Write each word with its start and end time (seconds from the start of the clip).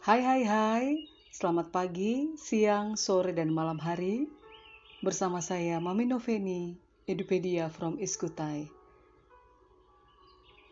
Hai 0.00 0.24
hai 0.24 0.48
hai, 0.48 0.84
selamat 1.28 1.76
pagi, 1.76 2.32
siang, 2.32 2.96
sore, 2.96 3.36
dan 3.36 3.52
malam 3.52 3.76
hari. 3.76 4.24
Bersama 5.04 5.44
saya 5.44 5.76
Mami 5.76 6.08
Noveni, 6.08 6.72
Edupedia 7.04 7.68
from 7.68 8.00
Iskutai. 8.00 8.64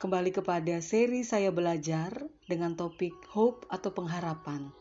Kembali 0.00 0.32
kepada 0.32 0.80
seri 0.80 1.28
saya 1.28 1.52
belajar 1.52 2.24
dengan 2.48 2.72
topik 2.72 3.12
hope 3.28 3.68
atau 3.68 3.92
pengharapan. 3.92 4.72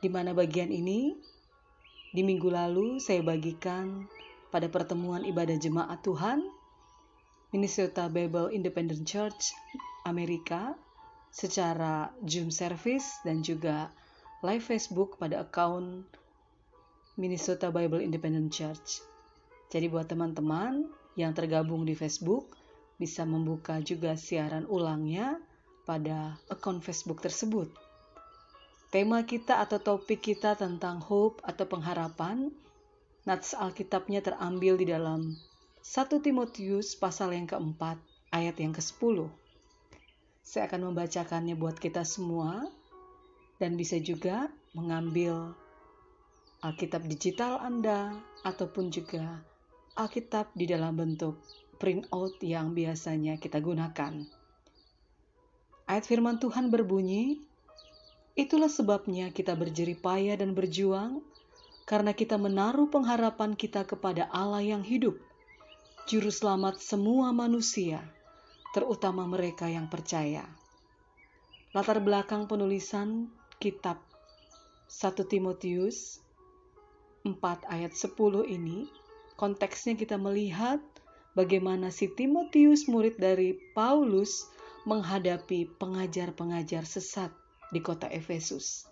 Di 0.00 0.08
mana 0.08 0.32
bagian 0.32 0.72
ini, 0.72 1.12
di 2.16 2.24
minggu 2.24 2.48
lalu 2.48 3.04
saya 3.04 3.20
bagikan 3.20 4.08
pada 4.48 4.72
pertemuan 4.72 5.28
ibadah 5.28 5.60
jemaat 5.60 6.00
Tuhan 6.00 6.40
Minnesota 7.52 8.08
Bible 8.08 8.48
Independent 8.48 9.04
Church 9.04 9.52
Amerika 10.08 10.72
secara 11.32 12.12
Zoom 12.28 12.52
service 12.52 13.24
dan 13.24 13.40
juga 13.40 13.88
live 14.44 14.62
Facebook 14.62 15.16
pada 15.16 15.40
akun 15.40 16.04
Minnesota 17.16 17.72
Bible 17.72 18.04
Independent 18.04 18.52
Church. 18.52 19.00
Jadi 19.72 19.88
buat 19.88 20.12
teman-teman 20.12 20.92
yang 21.16 21.32
tergabung 21.32 21.88
di 21.88 21.96
Facebook 21.96 22.52
bisa 23.00 23.24
membuka 23.24 23.80
juga 23.80 24.14
siaran 24.14 24.68
ulangnya 24.68 25.40
pada 25.88 26.36
akun 26.52 26.84
Facebook 26.84 27.24
tersebut. 27.24 27.72
Tema 28.92 29.24
kita 29.24 29.64
atau 29.64 29.80
topik 29.80 30.20
kita 30.20 30.52
tentang 30.52 31.00
hope 31.00 31.40
atau 31.48 31.64
pengharapan, 31.64 32.52
nats 33.24 33.56
Alkitabnya 33.56 34.20
terambil 34.20 34.76
di 34.76 34.92
dalam 34.92 35.32
1 35.80 36.20
Timotius 36.20 36.92
pasal 36.94 37.32
yang 37.32 37.48
keempat 37.48 37.96
ayat 38.30 38.60
yang 38.60 38.76
ke-10. 38.76 39.41
Saya 40.42 40.68
akan 40.68 40.92
membacakannya 40.92 41.54
buat 41.54 41.78
kita 41.78 42.02
semua 42.02 42.66
dan 43.62 43.78
bisa 43.78 43.96
juga 44.02 44.50
mengambil 44.74 45.54
Alkitab 46.62 47.06
digital 47.06 47.62
Anda 47.62 48.14
ataupun 48.46 48.90
juga 48.90 49.42
Alkitab 49.98 50.54
di 50.54 50.66
dalam 50.66 50.98
bentuk 50.98 51.38
printout 51.78 52.38
yang 52.42 52.74
biasanya 52.74 53.38
kita 53.38 53.58
gunakan. 53.58 54.22
Ayat 55.90 56.04
firman 56.06 56.38
Tuhan 56.38 56.70
berbunyi, 56.70 57.42
Itulah 58.32 58.72
sebabnya 58.72 59.28
kita 59.28 59.52
berjerih 59.52 60.00
payah 60.00 60.40
dan 60.40 60.56
berjuang, 60.56 61.20
karena 61.84 62.16
kita 62.16 62.40
menaruh 62.40 62.88
pengharapan 62.88 63.52
kita 63.52 63.84
kepada 63.84 64.24
Allah 64.32 64.64
yang 64.64 64.80
hidup, 64.80 65.20
Juru 66.08 66.32
Selamat 66.32 66.80
semua 66.80 67.28
manusia, 67.36 68.00
terutama 68.72 69.28
mereka 69.28 69.68
yang 69.68 69.86
percaya. 69.86 70.48
Latar 71.76 72.00
belakang 72.00 72.48
penulisan 72.48 73.28
kitab 73.60 74.00
1 74.88 75.24
Timotius 75.28 76.20
4 77.24 77.36
ayat 77.68 77.92
10 77.92 78.16
ini, 78.48 78.88
konteksnya 79.38 79.94
kita 79.94 80.16
melihat 80.18 80.80
bagaimana 81.36 81.92
si 81.92 82.10
Timotius 82.10 82.88
murid 82.88 83.20
dari 83.20 83.56
Paulus 83.76 84.48
menghadapi 84.88 85.78
pengajar-pengajar 85.78 86.82
sesat 86.82 87.30
di 87.70 87.78
kota 87.78 88.10
Efesus. 88.10 88.88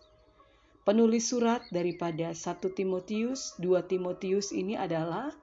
Penulis 0.86 1.28
surat 1.28 1.60
daripada 1.74 2.32
1 2.32 2.38
Timotius, 2.72 3.58
2 3.60 3.80
Timotius 3.84 4.54
ini 4.54 4.78
adalah 4.78 5.34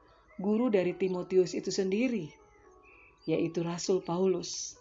guru 0.42 0.74
dari 0.74 0.94
Timotius 0.98 1.54
itu 1.54 1.70
sendiri 1.70 2.47
yaitu 3.28 3.62
Rasul 3.62 4.00
Paulus. 4.02 4.80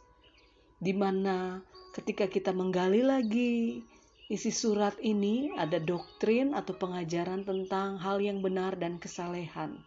Di 0.78 0.94
mana 0.94 1.60
ketika 1.92 2.30
kita 2.30 2.54
menggali 2.54 3.02
lagi 3.02 3.82
isi 4.30 4.54
surat 4.54 4.94
ini 5.02 5.50
ada 5.58 5.82
doktrin 5.82 6.54
atau 6.54 6.74
pengajaran 6.78 7.42
tentang 7.42 7.98
hal 7.98 8.22
yang 8.22 8.40
benar 8.40 8.78
dan 8.78 9.02
kesalehan. 9.02 9.82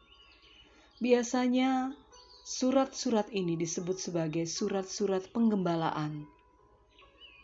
Biasanya 1.00 1.96
surat-surat 2.44 3.32
ini 3.32 3.56
disebut 3.56 3.96
sebagai 3.96 4.44
surat-surat 4.44 5.24
penggembalaan. 5.32 6.28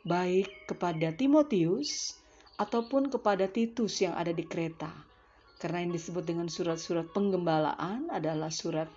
Baik 0.03 0.51
kepada 0.67 1.15
Timotius 1.15 2.19
ataupun 2.59 3.07
kepada 3.07 3.47
Titus 3.47 4.03
yang 4.03 4.13
ada 4.15 4.35
di 4.35 4.43
Kreta. 4.43 4.91
Karena 5.55 5.87
yang 5.87 5.95
disebut 5.95 6.27
dengan 6.27 6.51
surat-surat 6.51 7.07
penggembalaan 7.15 8.11
adalah 8.11 8.51
surat 8.51 8.91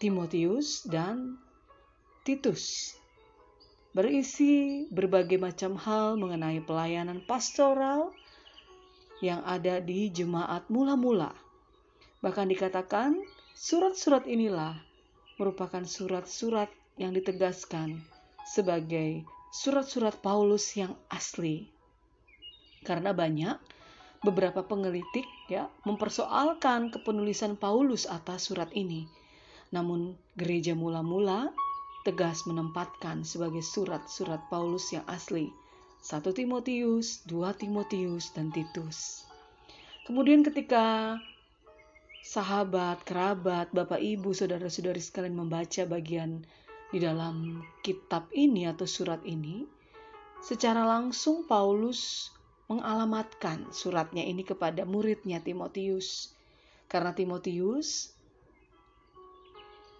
Timotius 0.00 0.88
dan 0.88 1.36
Titus. 2.24 2.96
Berisi 3.92 4.88
berbagai 4.88 5.36
macam 5.36 5.76
hal 5.76 6.16
mengenai 6.16 6.64
pelayanan 6.64 7.20
pastoral 7.28 8.08
yang 9.20 9.44
ada 9.44 9.76
di 9.76 10.08
jemaat 10.08 10.64
mula-mula. 10.72 11.36
Bahkan 12.24 12.48
dikatakan 12.48 13.12
surat-surat 13.52 14.24
inilah 14.24 14.72
merupakan 15.36 15.84
surat-surat 15.84 16.72
yang 16.96 17.12
ditegaskan 17.12 18.00
sebagai 18.48 19.28
surat-surat 19.52 20.16
Paulus 20.24 20.80
yang 20.80 20.96
asli. 21.12 21.68
Karena 22.88 23.12
banyak 23.12 23.60
beberapa 24.24 24.64
pengelitik 24.64 25.28
ya 25.52 25.68
mempersoalkan 25.84 26.88
kepenulisan 26.88 27.60
Paulus 27.60 28.08
atas 28.08 28.48
surat 28.48 28.72
ini 28.72 29.20
namun 29.70 30.18
gereja 30.34 30.74
mula-mula 30.74 31.54
tegas 32.02 32.46
menempatkan 32.46 33.22
sebagai 33.22 33.62
surat-surat 33.62 34.42
Paulus 34.50 34.90
yang 34.90 35.06
asli. 35.06 35.54
1 36.00 36.24
Timotius, 36.32 37.22
2 37.28 37.60
Timotius, 37.60 38.32
dan 38.32 38.48
Titus. 38.50 39.28
Kemudian 40.08 40.40
ketika 40.40 41.16
sahabat, 42.24 43.04
kerabat, 43.04 43.68
bapak, 43.70 44.00
ibu, 44.00 44.32
saudara-saudari 44.32 44.98
sekalian 44.98 45.36
membaca 45.36 45.84
bagian 45.84 46.40
di 46.88 46.98
dalam 47.04 47.60
kitab 47.84 48.26
ini 48.32 48.64
atau 48.64 48.88
surat 48.88 49.20
ini, 49.28 49.68
secara 50.40 50.88
langsung 50.88 51.44
Paulus 51.44 52.32
mengalamatkan 52.72 53.68
suratnya 53.70 54.24
ini 54.24 54.40
kepada 54.40 54.88
muridnya 54.88 55.44
Timotius. 55.44 56.32
Karena 56.88 57.12
Timotius 57.14 58.16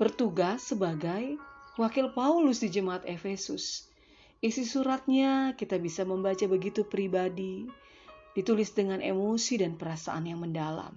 bertugas 0.00 0.72
sebagai 0.72 1.36
wakil 1.76 2.08
Paulus 2.16 2.64
di 2.64 2.72
jemaat 2.72 3.04
Efesus. 3.04 3.84
Isi 4.40 4.64
suratnya 4.64 5.52
kita 5.52 5.76
bisa 5.76 6.08
membaca 6.08 6.48
begitu 6.48 6.88
pribadi, 6.88 7.68
ditulis 8.32 8.72
dengan 8.72 9.04
emosi 9.04 9.60
dan 9.60 9.76
perasaan 9.76 10.24
yang 10.24 10.40
mendalam. 10.40 10.96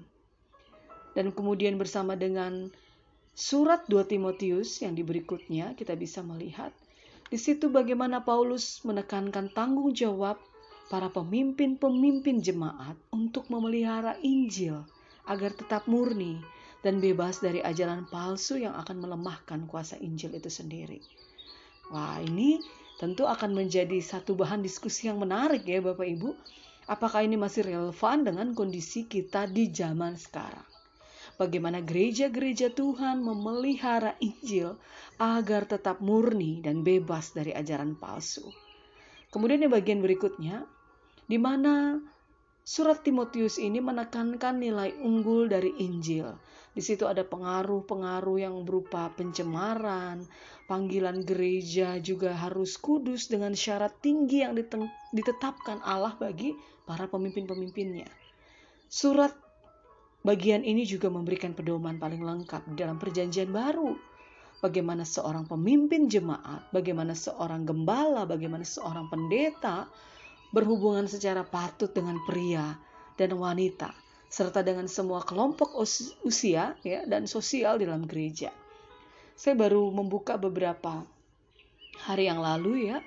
Dan 1.12 1.36
kemudian 1.36 1.75
bersama 1.75 2.16
dengan 2.16 2.72
surat 3.36 3.84
2 3.92 4.08
Timotius 4.08 4.80
yang 4.80 4.96
di 4.96 5.03
berikutnya 5.03 5.75
kita 5.75 6.00
bisa 6.00 6.24
melihat 6.24 6.72
di 7.28 7.36
situ 7.36 7.68
bagaimana 7.68 8.24
Paulus 8.24 8.80
menekankan 8.88 9.52
tanggung 9.52 9.92
jawab 9.92 10.40
para 10.88 11.12
pemimpin-pemimpin 11.12 12.40
jemaat 12.40 12.96
untuk 13.12 13.52
memelihara 13.52 14.16
Injil 14.24 14.88
agar 15.28 15.52
tetap 15.52 15.92
murni 15.92 16.40
dan 16.83 16.99
bebas 16.99 17.39
dari 17.39 17.63
ajaran 17.63 18.05
palsu 18.11 18.59
yang 18.59 18.75
akan 18.75 18.99
melemahkan 18.99 19.66
kuasa 19.71 19.95
Injil 20.03 20.35
itu 20.35 20.51
sendiri. 20.51 20.99
Wah, 21.89 22.19
ini 22.19 22.59
tentu 22.99 23.23
akan 23.23 23.55
menjadi 23.55 23.97
satu 24.03 24.35
bahan 24.35 24.59
diskusi 24.59 25.07
yang 25.07 25.17
menarik 25.17 25.63
ya 25.63 25.79
Bapak 25.79 26.05
Ibu. 26.05 26.29
Apakah 26.91 27.23
ini 27.23 27.39
masih 27.39 27.63
relevan 27.63 28.27
dengan 28.27 28.51
kondisi 28.51 29.07
kita 29.07 29.47
di 29.47 29.71
zaman 29.71 30.19
sekarang? 30.19 30.67
Bagaimana 31.39 31.81
gereja-gereja 31.81 32.75
Tuhan 32.75 33.23
memelihara 33.23 34.19
Injil 34.19 34.77
agar 35.17 35.65
tetap 35.65 36.03
murni 36.03 36.59
dan 36.59 36.83
bebas 36.85 37.33
dari 37.33 37.55
ajaran 37.55 37.95
palsu. 37.97 38.51
Kemudian 39.33 39.65
yang 39.65 39.73
bagian 39.73 40.03
berikutnya, 40.03 40.68
di 41.25 41.41
mana 41.41 41.97
surat 42.63 43.04
Timotius 43.04 43.60
ini 43.60 43.83
menekankan 43.83 44.60
nilai 44.60 44.95
unggul 45.04 45.51
dari 45.51 45.71
Injil 45.83 46.31
di 46.74 46.81
situ 46.81 47.06
ada 47.06 47.21
pengaruh-pengaruh 47.21 48.38
yang 48.42 48.65
berupa 48.65 49.13
pencemaran, 49.13 50.25
panggilan 50.65 51.21
gereja 51.21 52.01
juga 52.01 52.33
harus 52.33 52.81
kudus 52.81 53.30
dengan 53.30 53.54
syarat 53.54 53.94
tinggi 54.01 54.42
yang 54.42 54.57
ditetapkan 55.13 55.86
Allah 55.86 56.18
bagi 56.18 56.57
para 56.89 57.06
pemimpin-pemimpinnya. 57.06 58.10
Surat 58.89 59.38
bagian 60.25 60.65
ini 60.65 60.81
juga 60.89 61.13
memberikan 61.13 61.54
pedoman 61.54 62.01
paling 62.01 62.25
lengkap 62.25 62.74
dalam 62.74 62.98
perjanjian 62.98 63.54
baru. 63.54 63.94
Bagaimana 64.65 65.06
seorang 65.06 65.45
pemimpin 65.45 66.10
jemaat, 66.10 66.74
bagaimana 66.74 67.13
seorang 67.13 67.69
gembala, 67.69 68.25
bagaimana 68.25 68.65
seorang 68.65 69.13
pendeta 69.13 69.86
berhubungan 70.53 71.09
secara 71.09 71.41
patut 71.41 71.89
dengan 71.89 72.21
pria 72.23 72.77
dan 73.17 73.33
wanita 73.33 73.89
serta 74.29 74.65
dengan 74.65 74.89
semua 74.89 75.21
kelompok 75.21 75.77
usia 76.25 76.73
ya 76.81 77.00
dan 77.05 77.29
sosial 77.29 77.77
dalam 77.77 78.05
gereja. 78.09 78.50
Saya 79.38 79.53
baru 79.53 79.89
membuka 79.94 80.38
beberapa 80.38 81.05
hari 82.01 82.25
yang 82.29 82.41
lalu 82.41 82.89
ya 82.89 82.97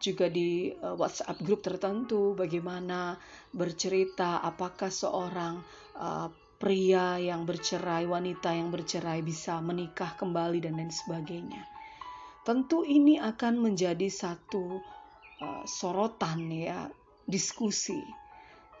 juga 0.00 0.32
di 0.32 0.72
uh, 0.72 0.96
WhatsApp 0.96 1.44
grup 1.44 1.60
tertentu 1.60 2.32
bagaimana 2.32 3.20
bercerita 3.52 4.40
apakah 4.40 4.88
seorang 4.88 5.60
uh, 6.00 6.32
pria 6.56 7.20
yang 7.20 7.44
bercerai, 7.44 8.08
wanita 8.08 8.52
yang 8.56 8.72
bercerai 8.72 9.20
bisa 9.20 9.60
menikah 9.60 10.16
kembali 10.16 10.64
dan 10.64 10.80
lain 10.80 10.92
sebagainya. 10.92 11.64
Tentu 12.40 12.88
ini 12.88 13.20
akan 13.20 13.60
menjadi 13.60 14.08
satu 14.08 14.80
uh, 15.40 15.64
sorotan 15.66 16.46
ya, 16.52 16.86
diskusi 17.26 18.00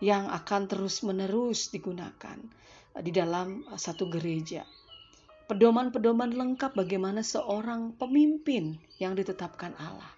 yang 0.00 0.32
akan 0.32 0.64
terus-menerus 0.64 1.68
digunakan 1.68 2.38
di 2.96 3.12
dalam 3.12 3.64
satu 3.76 4.08
gereja. 4.08 4.64
Pedoman-pedoman 5.50 6.30
lengkap 6.30 6.78
bagaimana 6.78 7.26
seorang 7.26 7.98
pemimpin 7.98 8.78
yang 9.02 9.18
ditetapkan 9.18 9.74
Allah. 9.76 10.08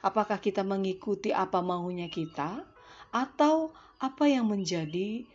Apakah 0.00 0.40
kita 0.40 0.64
mengikuti 0.64 1.34
apa 1.34 1.60
maunya 1.60 2.08
kita 2.08 2.64
atau 3.12 3.74
apa 3.98 4.24
yang 4.30 4.48
menjadi 4.48 5.26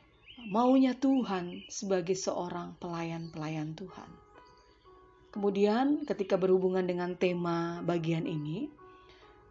maunya 0.50 0.96
Tuhan 0.98 1.68
sebagai 1.70 2.16
seorang 2.18 2.76
pelayan-pelayan 2.80 3.76
Tuhan. 3.78 4.10
Kemudian 5.34 6.06
ketika 6.06 6.38
berhubungan 6.38 6.86
dengan 6.86 7.18
tema 7.18 7.82
bagian 7.82 8.30
ini, 8.30 8.70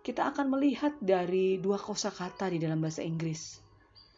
kita 0.02 0.34
akan 0.34 0.50
melihat 0.50 0.94
dari 0.98 1.62
dua 1.62 1.78
kosakata 1.78 2.50
di 2.50 2.58
dalam 2.58 2.82
bahasa 2.82 3.06
Inggris 3.06 3.62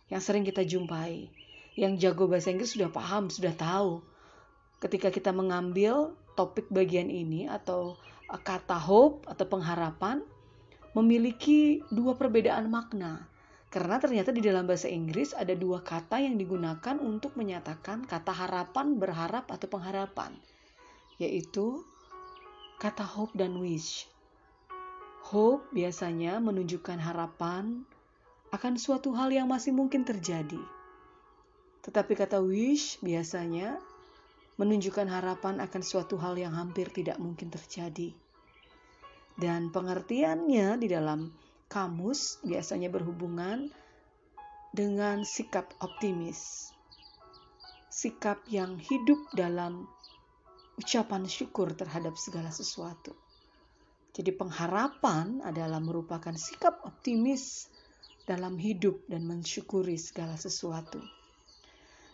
yang 0.08 0.20
sering 0.20 0.44
kita 0.44 0.64
jumpai. 0.64 1.28
Yang 1.74 2.06
jago 2.06 2.30
bahasa 2.30 2.54
Inggris 2.54 2.72
sudah 2.72 2.86
paham, 2.88 3.26
sudah 3.28 3.50
tahu. 3.52 3.98
Ketika 4.78 5.10
kita 5.10 5.34
mengambil 5.34 6.14
topik 6.38 6.70
bagian 6.70 7.10
ini 7.10 7.50
atau 7.50 7.98
uh, 8.30 8.40
kata 8.40 8.78
hope 8.78 9.26
atau 9.26 9.46
pengharapan 9.46 10.22
memiliki 10.94 11.82
dua 11.90 12.14
perbedaan 12.14 12.70
makna. 12.70 13.26
Karena 13.74 13.98
ternyata 13.98 14.30
di 14.30 14.38
dalam 14.38 14.70
bahasa 14.70 14.86
Inggris 14.86 15.34
ada 15.34 15.50
dua 15.50 15.82
kata 15.82 16.22
yang 16.22 16.38
digunakan 16.38 16.94
untuk 17.02 17.34
menyatakan 17.34 18.06
kata 18.06 18.30
harapan, 18.30 18.94
berharap, 19.02 19.50
atau 19.50 19.66
pengharapan 19.66 20.38
yaitu 21.18 21.82
kata 22.82 23.06
hope 23.06 23.34
dan 23.38 23.58
wish. 23.62 24.10
Hope 25.24 25.72
biasanya 25.72 26.36
menunjukkan 26.36 27.00
harapan 27.00 27.88
akan 28.52 28.76
suatu 28.76 29.16
hal 29.16 29.32
yang 29.32 29.48
masih 29.48 29.72
mungkin 29.72 30.04
terjadi. 30.04 30.60
Tetapi 31.80 32.12
kata 32.12 32.44
wish 32.44 33.00
biasanya 33.00 33.80
menunjukkan 34.60 35.08
harapan 35.08 35.64
akan 35.64 35.82
suatu 35.82 36.20
hal 36.20 36.36
yang 36.36 36.52
hampir 36.52 36.92
tidak 36.92 37.16
mungkin 37.16 37.48
terjadi. 37.48 38.12
Dan 39.34 39.72
pengertiannya 39.72 40.76
di 40.76 40.92
dalam 40.92 41.32
kamus 41.72 42.44
biasanya 42.44 42.92
berhubungan 42.92 43.72
dengan 44.76 45.24
sikap 45.24 45.72
optimis. 45.80 46.68
Sikap 47.88 48.44
yang 48.52 48.76
hidup 48.76 49.24
dalam 49.32 49.88
ucapan 50.76 51.24
syukur 51.24 51.72
terhadap 51.72 52.12
segala 52.20 52.52
sesuatu. 52.52 53.23
Jadi 54.14 54.30
pengharapan 54.30 55.42
adalah 55.42 55.82
merupakan 55.82 56.30
sikap 56.38 56.86
optimis 56.86 57.66
dalam 58.22 58.54
hidup 58.56 59.02
dan 59.10 59.26
mensyukuri 59.26 59.98
segala 59.98 60.38
sesuatu. 60.38 61.02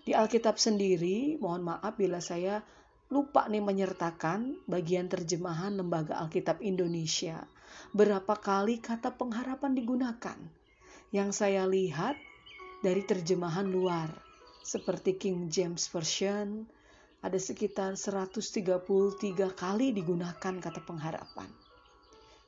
Di 0.01 0.17
Alkitab 0.17 0.57
sendiri, 0.57 1.37
mohon 1.37 1.61
maaf 1.61 2.01
bila 2.01 2.25
saya 2.25 2.65
lupa 3.13 3.45
nih 3.53 3.61
menyertakan 3.61 4.65
bagian 4.65 5.13
terjemahan 5.13 5.77
Lembaga 5.77 6.17
Alkitab 6.25 6.65
Indonesia. 6.65 7.45
Berapa 7.93 8.33
kali 8.41 8.81
kata 8.81 9.13
pengharapan 9.13 9.77
digunakan? 9.77 10.39
Yang 11.13 11.31
saya 11.37 11.69
lihat 11.69 12.17
dari 12.81 13.05
terjemahan 13.05 13.69
luar, 13.69 14.09
seperti 14.65 15.21
King 15.21 15.53
James 15.53 15.85
Version, 15.93 16.65
ada 17.21 17.37
sekitar 17.37 18.01
133 18.01 19.53
kali 19.53 19.93
digunakan 19.93 20.55
kata 20.57 20.81
pengharapan. 20.89 21.70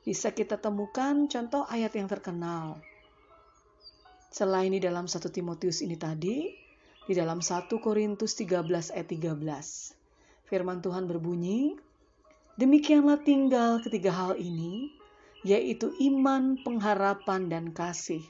Bisa 0.03 0.35
kita 0.35 0.59
temukan 0.59 1.31
contoh 1.31 1.63
ayat 1.67 1.95
yang 1.95 2.11
terkenal. 2.11 2.83
Selain 4.27 4.67
di 4.67 4.83
dalam 4.83 5.07
1 5.07 5.31
Timotius 5.31 5.79
ini 5.79 5.95
tadi, 5.95 6.51
di 7.07 7.13
dalam 7.15 7.39
1 7.39 7.71
Korintus 7.79 8.35
13 8.35 8.91
ayat 8.91 9.07
13. 9.07 10.51
Firman 10.51 10.83
Tuhan 10.83 11.07
berbunyi, 11.07 11.79
Demikianlah 12.53 13.17
tinggal 13.25 13.81
ketiga 13.81 14.13
hal 14.13 14.37
ini, 14.37 14.93
yaitu 15.41 15.89
iman, 15.97 16.61
pengharapan, 16.61 17.49
dan 17.49 17.73
kasih. 17.73 18.21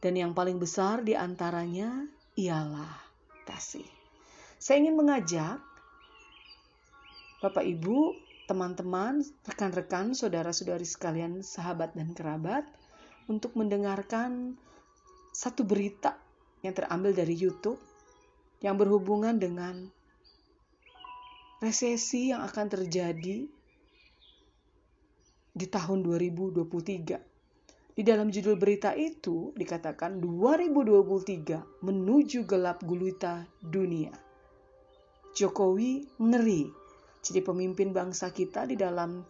Dan 0.00 0.16
yang 0.16 0.32
paling 0.32 0.56
besar 0.56 1.04
di 1.04 1.12
antaranya 1.12 2.08
ialah 2.32 2.96
kasih. 3.44 3.84
Saya 4.56 4.80
ingin 4.80 4.96
mengajak 4.96 5.60
Bapak 7.44 7.66
Ibu, 7.66 8.21
teman-teman, 8.46 9.22
rekan-rekan, 9.46 10.12
saudara-saudari 10.12 10.84
sekalian, 10.84 11.40
sahabat 11.40 11.94
dan 11.94 12.12
kerabat 12.12 12.66
untuk 13.30 13.54
mendengarkan 13.54 14.58
satu 15.32 15.64
berita 15.64 16.18
yang 16.60 16.74
terambil 16.76 17.14
dari 17.16 17.34
YouTube 17.34 17.78
yang 18.62 18.78
berhubungan 18.78 19.38
dengan 19.38 19.90
resesi 21.62 22.30
yang 22.34 22.42
akan 22.46 22.66
terjadi 22.70 23.46
di 25.52 25.66
tahun 25.68 26.02
2023. 26.02 27.32
Di 27.92 28.00
dalam 28.00 28.32
judul 28.32 28.56
berita 28.56 28.96
itu 28.96 29.52
dikatakan 29.52 30.16
2023 30.16 31.84
menuju 31.84 32.48
gelap 32.48 32.80
gulita 32.80 33.44
dunia. 33.60 34.16
Jokowi 35.36 36.08
ngeri. 36.16 36.81
Jadi 37.22 37.38
pemimpin 37.38 37.94
bangsa 37.94 38.34
kita 38.34 38.66
di 38.66 38.74
dalam 38.74 39.22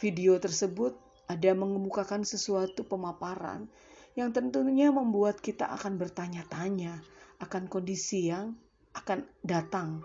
video 0.00 0.40
tersebut 0.40 0.96
ada 1.28 1.52
mengemukakan 1.52 2.24
sesuatu 2.24 2.88
pemaparan 2.88 3.68
yang 4.16 4.32
tentunya 4.32 4.88
membuat 4.90 5.44
kita 5.44 5.68
akan 5.76 6.00
bertanya-tanya 6.00 7.04
akan 7.44 7.68
kondisi 7.68 8.32
yang 8.32 8.56
akan 8.96 9.28
datang 9.44 10.00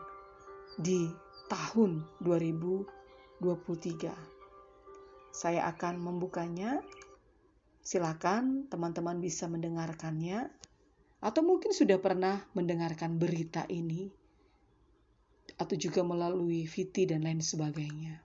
di 0.75 1.07
tahun 1.47 2.03
2023. 2.21 4.11
Saya 5.31 5.67
akan 5.71 5.95
membukanya. 5.99 6.83
Silakan 7.85 8.65
teman-teman 8.65 9.21
bisa 9.21 9.45
mendengarkannya 9.45 10.49
atau 11.21 11.41
mungkin 11.45 11.69
sudah 11.69 12.01
pernah 12.01 12.41
mendengarkan 12.57 13.21
berita 13.21 13.61
ini 13.69 14.09
atau 15.65 15.75
juga 15.75 16.05
melalui 16.05 16.69
VT 16.69 17.09
dan 17.09 17.25
lain 17.25 17.41
sebagainya. 17.41 18.21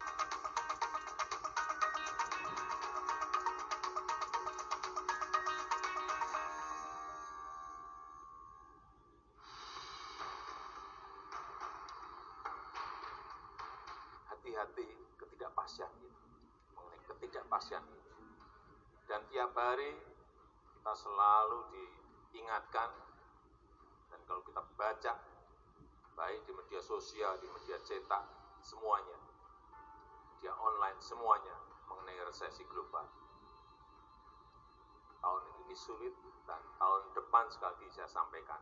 Sulit 35.81 36.13
dan 36.45 36.61
tahun 36.77 37.03
depan 37.17 37.49
sekali 37.49 37.73
lagi 37.73 37.89
saya 37.97 38.09
sampaikan. 38.13 38.61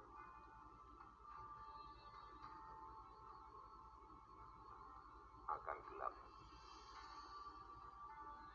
akan 5.48 5.76
gelap. 5.90 6.14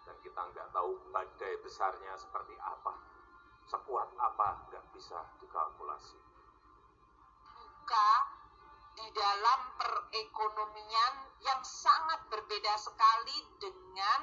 Dan 0.05 0.15
kita 0.21 0.41
nggak 0.53 0.69
tahu 0.71 0.91
badai 1.09 1.53
besarnya 1.65 2.13
seperti 2.21 2.53
apa, 2.61 2.93
sekuat 3.65 4.13
apa, 4.21 4.61
nggak 4.69 4.85
bisa 4.93 5.17
dikalkulasi. 5.41 6.21
Buka 7.57 8.09
di 8.93 9.09
dalam 9.09 9.59
perekonomian 9.81 11.13
yang 11.41 11.61
sangat 11.65 12.29
berbeda 12.29 12.77
sekali 12.77 13.37
dengan 13.57 14.21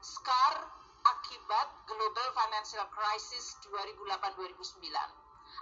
skar 0.00 0.81
akibat 1.02 1.68
Global 1.90 2.28
Financial 2.34 2.86
Crisis 2.94 3.58
2008-2009. 3.66 4.86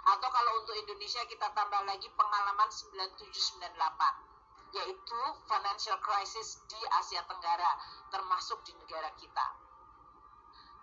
Atau 0.01 0.29
kalau 0.31 0.51
untuk 0.61 0.75
Indonesia 0.77 1.21
kita 1.29 1.51
tambah 1.53 1.81
lagi 1.85 2.09
pengalaman 2.17 2.69
9798 2.69 4.31
yaitu 4.71 5.21
financial 5.51 5.99
crisis 5.99 6.63
di 6.71 6.79
Asia 7.03 7.19
Tenggara 7.27 7.71
termasuk 8.07 8.63
di 8.63 8.71
negara 8.79 9.11
kita. 9.19 9.47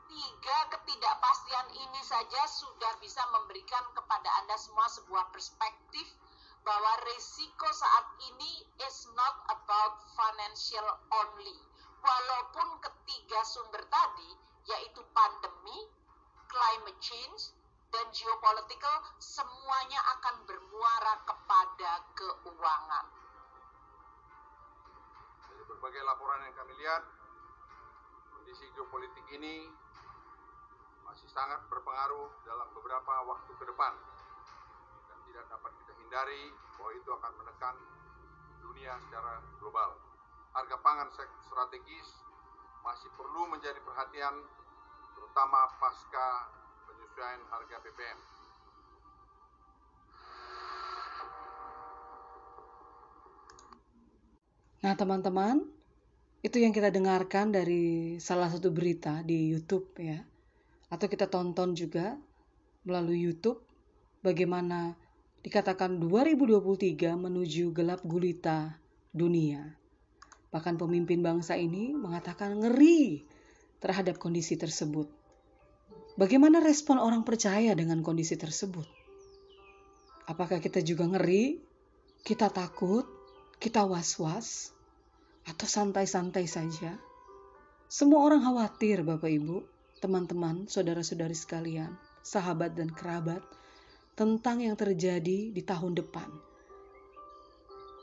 tiga 0.09 0.59
ketidakpastian 0.73 1.69
ini 1.73 2.01
saja 2.01 2.49
sudah 2.49 2.97
bisa 3.01 3.21
memberikan 3.29 3.85
kepada 3.93 4.29
Anda 4.41 4.57
semua 4.57 4.89
sebuah 4.89 5.29
perspektif 5.33 6.09
bahwa 6.65 6.93
risiko 7.13 7.69
saat 7.69 8.07
ini 8.33 8.65
is 8.89 9.05
not 9.13 9.37
about 9.53 10.01
financial 10.17 10.89
only. 11.13 11.61
Walaupun 11.99 12.69
ketiga 12.83 13.41
sumber 13.43 13.83
tadi, 13.91 14.31
yaitu 14.69 15.03
pandemi, 15.11 15.79
climate 16.49 17.01
change, 17.03 17.53
dan 17.89 18.05
geopolitical, 18.13 18.97
semuanya 19.17 20.01
akan 20.19 20.45
bermuara 20.45 21.15
kepada 21.25 21.93
keuangan. 22.13 23.07
Dari 25.49 25.65
berbagai 25.65 26.03
laporan 26.05 26.45
yang 26.45 26.57
kami 26.57 26.73
lihat, 26.85 27.03
kondisi 28.33 28.69
geopolitik 28.77 29.25
ini 29.33 29.69
masih 31.09 31.29
sangat 31.33 31.65
berpengaruh 31.73 32.29
dalam 32.45 32.69
beberapa 32.77 33.13
waktu 33.25 33.53
ke 33.57 33.65
depan 33.65 33.93
dan 35.09 35.19
tidak 35.25 35.45
dapat 35.49 35.73
kita 35.81 35.93
hindari 36.05 36.53
bahwa 36.77 36.91
itu 36.93 37.11
akan 37.11 37.33
menekan 37.41 37.75
dunia 38.61 38.93
secara 39.09 39.41
global. 39.57 40.08
Harga 40.57 40.77
pangan 40.81 41.09
strategis 41.45 42.09
masih 42.87 43.11
perlu 43.19 43.51
menjadi 43.53 43.79
perhatian 43.85 44.35
terutama 45.13 45.69
pasca 45.77 46.27
penyesuaian 46.89 47.43
harga 47.53 47.77
BBM. 47.85 48.21
Nah, 54.79 54.95
teman-teman, 54.95 55.67
itu 56.39 56.63
yang 56.63 56.71
kita 56.71 56.95
dengarkan 56.95 57.51
dari 57.51 58.17
salah 58.23 58.47
satu 58.47 58.71
berita 58.71 59.27
di 59.27 59.51
YouTube 59.51 59.91
ya. 59.99 60.23
Atau 60.87 61.11
kita 61.11 61.27
tonton 61.27 61.75
juga 61.75 62.15
melalui 62.87 63.19
YouTube 63.19 63.59
bagaimana 64.23 64.95
dikatakan 65.43 65.99
2023 65.99 67.19
menuju 67.19 67.75
gelap 67.75 68.07
gulita 68.07 68.79
dunia. 69.11 69.75
Bahkan 70.49 70.81
pemimpin 70.81 71.21
bangsa 71.21 71.55
ini 71.57 71.93
mengatakan 71.93 72.59
ngeri 72.61 73.25
terhadap 73.79 74.17
kondisi 74.17 74.57
tersebut. 74.57 75.09
Bagaimana 76.19 76.59
respon 76.59 76.99
orang 76.99 77.23
percaya 77.23 77.77
dengan 77.79 78.03
kondisi 78.03 78.35
tersebut? 78.35 78.87
Apakah 80.27 80.59
kita 80.59 80.83
juga 80.83 81.07
ngeri? 81.07 81.63
Kita 82.27 82.51
takut? 82.51 83.07
Kita 83.61 83.87
was-was? 83.87 84.79
atau 85.49 85.65
santai-santai 85.65 86.45
saja. 86.45 86.93
Semua 87.89 88.21
orang 88.21 88.45
khawatir, 88.45 89.01
Bapak 89.01 89.33
Ibu, 89.33 89.65
teman-teman, 90.05 90.69
saudara-saudari 90.69 91.33
sekalian, 91.33 91.97
sahabat 92.21 92.77
dan 92.77 92.93
kerabat, 92.93 93.41
tentang 94.13 94.61
yang 94.61 94.77
terjadi 94.77 95.49
di 95.49 95.63
tahun 95.65 95.97
depan. 95.97 96.29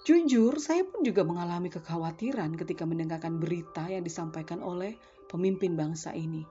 Jujur, 0.05 0.62
saya 0.62 0.85
pun 0.85 1.01
juga 1.01 1.25
mengalami 1.25 1.74
kekhawatiran 1.74 2.53
ketika 2.53 2.85
mendengarkan 2.85 3.41
berita 3.41 3.89
yang 3.89 4.05
disampaikan 4.05 4.62
oleh 4.62 4.93
pemimpin 5.25 5.74
bangsa 5.74 6.13
ini. 6.13 6.45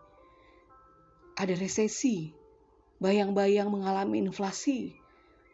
Ada 1.38 1.54
resesi, 1.54 2.34
bayang-bayang 2.99 3.70
mengalami 3.70 4.26
inflasi, 4.26 4.99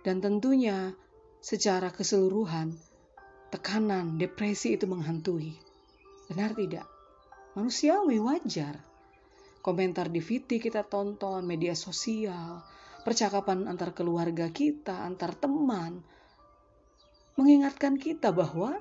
dan 0.00 0.24
tentunya 0.24 0.96
secara 1.44 1.92
keseluruhan 1.92 2.72
tekanan, 3.52 4.16
depresi 4.16 4.80
itu 4.80 4.88
menghantui. 4.88 5.52
Benar 6.32 6.56
tidak? 6.56 6.86
Manusiawi 7.52 8.16
wajar. 8.16 8.80
Komentar 9.60 10.08
di 10.08 10.24
VT 10.24 10.56
kita 10.56 10.88
tonton, 10.88 11.44
media 11.44 11.76
sosial, 11.76 12.64
percakapan 13.04 13.68
antar 13.68 13.92
keluarga 13.92 14.48
kita, 14.48 15.04
antar 15.04 15.36
teman, 15.36 16.00
mengingatkan 17.40 17.96
kita 17.96 18.36
bahwa 18.36 18.76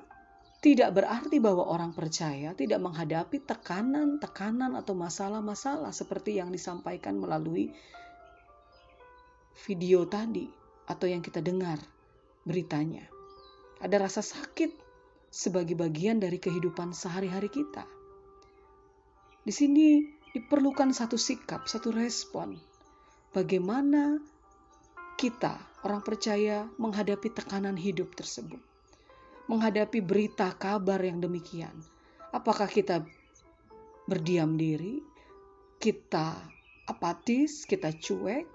tidak 0.60 0.92
berarti 0.92 1.40
bahwa 1.40 1.64
orang 1.64 1.96
percaya 1.96 2.52
tidak 2.52 2.84
menghadapi 2.84 3.40
tekanan-tekanan 3.48 4.76
atau 4.76 4.92
masalah-masalah 4.92 5.88
seperti 5.88 6.36
yang 6.36 6.52
disampaikan 6.52 7.16
melalui 7.16 7.72
video 9.64 10.04
tadi 10.04 10.44
atau 10.84 11.08
yang 11.08 11.24
kita 11.24 11.40
dengar 11.40 11.80
beritanya. 12.44 13.08
Ada 13.80 14.04
rasa 14.04 14.20
sakit 14.20 14.76
sebagai 15.32 15.72
bagian 15.80 16.20
dari 16.20 16.36
kehidupan 16.36 16.92
sehari-hari 16.92 17.48
kita. 17.48 17.88
Di 19.40 19.52
sini 19.56 20.04
diperlukan 20.36 20.92
satu 20.92 21.16
sikap, 21.16 21.64
satu 21.64 21.88
respon. 21.88 22.60
Bagaimana 23.32 24.20
kita, 25.16 25.56
orang 25.84 26.04
percaya, 26.04 26.68
menghadapi 26.76 27.32
tekanan 27.32 27.76
hidup 27.76 28.12
tersebut, 28.12 28.60
menghadapi 29.48 30.04
berita 30.04 30.52
kabar 30.56 31.00
yang 31.00 31.20
demikian. 31.20 31.72
Apakah 32.30 32.70
kita 32.70 33.02
berdiam 34.06 34.54
diri, 34.54 35.02
kita 35.80 36.36
apatis, 36.86 37.64
kita 37.64 37.94
cuek, 37.94 38.46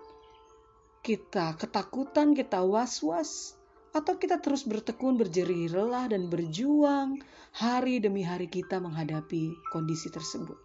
kita 1.01 1.58
ketakutan, 1.58 2.34
kita 2.38 2.62
was-was, 2.62 3.55
atau 3.96 4.20
kita 4.20 4.44
terus 4.44 4.67
bertekun, 4.67 5.15
berjerih 5.15 5.72
lelah, 5.72 6.12
dan 6.12 6.27
berjuang 6.27 7.24
hari 7.55 8.03
demi 8.03 8.27
hari 8.27 8.51
kita 8.51 8.84
menghadapi 8.84 9.55
kondisi 9.72 10.12
tersebut. 10.12 10.60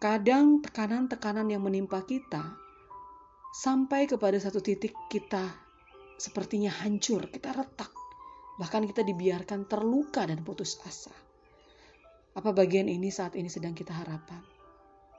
Kadang 0.00 0.64
tekanan-tekanan 0.64 1.52
yang 1.52 1.60
menimpa 1.66 2.00
kita 2.06 2.56
sampai 3.54 4.04
kepada 4.04 4.36
satu 4.36 4.60
titik 4.60 4.92
kita 5.08 5.68
sepertinya 6.18 6.74
hancur, 6.82 7.30
kita 7.30 7.54
retak, 7.54 7.94
bahkan 8.58 8.84
kita 8.84 9.06
dibiarkan 9.06 9.70
terluka 9.70 10.26
dan 10.26 10.42
putus 10.42 10.76
asa. 10.82 11.14
Apa 12.34 12.50
bagian 12.50 12.90
ini 12.90 13.08
saat 13.08 13.34
ini 13.38 13.46
sedang 13.46 13.72
kita 13.72 13.94
harapkan 13.94 14.42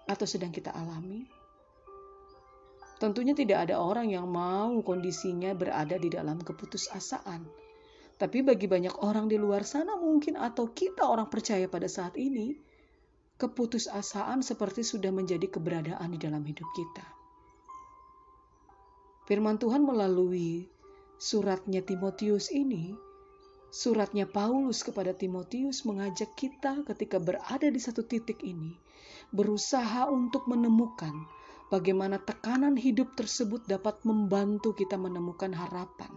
atau 0.06 0.28
sedang 0.28 0.52
kita 0.52 0.76
alami? 0.76 1.24
Tentunya 3.00 3.32
tidak 3.32 3.68
ada 3.68 3.80
orang 3.80 4.12
yang 4.12 4.28
mau 4.28 4.76
kondisinya 4.84 5.56
berada 5.56 5.96
di 5.96 6.12
dalam 6.12 6.44
keputusasaan. 6.44 7.48
Tapi 8.20 8.44
bagi 8.44 8.68
banyak 8.68 9.00
orang 9.00 9.32
di 9.32 9.40
luar 9.40 9.64
sana 9.64 9.96
mungkin 9.96 10.36
atau 10.36 10.76
kita 10.76 11.08
orang 11.08 11.32
percaya 11.32 11.72
pada 11.72 11.88
saat 11.88 12.20
ini, 12.20 12.52
keputusasaan 13.40 14.44
seperti 14.44 14.84
sudah 14.84 15.16
menjadi 15.16 15.48
keberadaan 15.48 16.12
di 16.12 16.20
dalam 16.20 16.44
hidup 16.44 16.68
kita. 16.76 17.19
Firman 19.30 19.62
Tuhan 19.62 19.86
melalui 19.86 20.66
suratnya 21.22 21.86
Timotius 21.86 22.50
ini, 22.50 22.98
suratnya 23.70 24.26
Paulus 24.26 24.82
kepada 24.82 25.14
Timotius 25.14 25.86
mengajak 25.86 26.34
kita 26.34 26.82
ketika 26.90 27.22
berada 27.22 27.70
di 27.70 27.78
satu 27.78 28.02
titik 28.02 28.42
ini, 28.42 28.74
berusaha 29.30 30.10
untuk 30.10 30.50
menemukan 30.50 31.14
bagaimana 31.70 32.18
tekanan 32.18 32.74
hidup 32.74 33.14
tersebut 33.14 33.70
dapat 33.70 34.02
membantu 34.02 34.74
kita 34.74 34.98
menemukan 34.98 35.54
harapan 35.54 36.10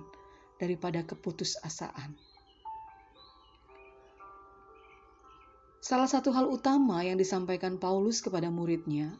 daripada 0.56 1.04
keputusasaan. 1.04 2.16
Salah 5.84 6.08
satu 6.08 6.32
hal 6.32 6.48
utama 6.48 7.04
yang 7.04 7.20
disampaikan 7.20 7.76
Paulus 7.76 8.24
kepada 8.24 8.48
muridnya, 8.48 9.12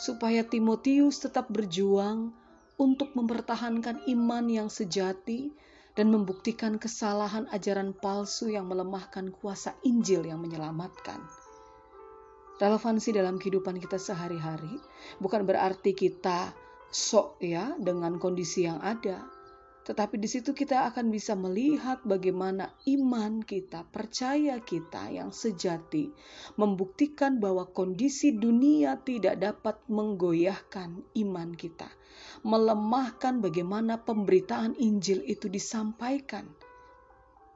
supaya 0.00 0.40
Timotius 0.40 1.20
tetap 1.20 1.52
berjuang 1.52 2.32
untuk 2.78 3.12
mempertahankan 3.18 4.06
iman 4.08 4.46
yang 4.46 4.68
sejati 4.70 5.50
dan 5.98 6.14
membuktikan 6.14 6.78
kesalahan 6.78 7.50
ajaran 7.50 7.90
palsu 7.92 8.54
yang 8.54 8.70
melemahkan 8.70 9.34
kuasa 9.34 9.74
Injil 9.82 10.24
yang 10.24 10.38
menyelamatkan 10.38 11.18
relevansi 12.58 13.14
dalam 13.14 13.38
kehidupan 13.38 13.78
kita 13.78 13.96
sehari-hari 13.96 14.82
bukan 15.22 15.46
berarti 15.46 15.94
kita 15.94 16.50
sok 16.90 17.38
ya 17.38 17.76
dengan 17.78 18.18
kondisi 18.18 18.66
yang 18.66 18.82
ada. 18.82 19.37
Tetapi 19.88 20.20
di 20.20 20.28
situ 20.28 20.52
kita 20.52 20.92
akan 20.92 21.08
bisa 21.08 21.32
melihat 21.32 22.04
bagaimana 22.04 22.76
iman 22.92 23.40
kita, 23.40 23.88
percaya 23.88 24.60
kita 24.60 25.08
yang 25.08 25.32
sejati, 25.32 26.12
membuktikan 26.60 27.40
bahwa 27.40 27.64
kondisi 27.72 28.36
dunia 28.36 29.00
tidak 29.00 29.40
dapat 29.40 29.80
menggoyahkan 29.88 31.00
iman 31.24 31.56
kita, 31.56 31.88
melemahkan 32.44 33.40
bagaimana 33.40 33.96
pemberitaan 33.96 34.76
Injil 34.76 35.24
itu 35.24 35.48
disampaikan 35.48 36.44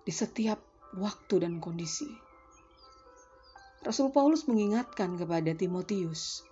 di 0.01 0.09
setiap 0.09 0.57
waktu 0.97 1.45
dan 1.45 1.61
kondisi. 1.61 2.09
Rasul 3.85 4.09
Paulus 4.09 4.49
mengingatkan 4.49 5.21
kepada 5.21 5.53
Timotius 5.53 6.49